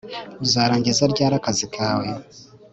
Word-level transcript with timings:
Uzarangiza 0.45 1.03
ryari 1.13 1.35
akazi 1.39 1.65
kawe 1.75 2.05